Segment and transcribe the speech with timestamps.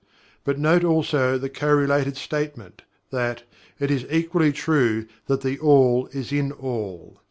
[0.43, 3.43] But note also the co related statement, that:
[3.79, 7.19] "It is equally true that THE ALL is in ALL."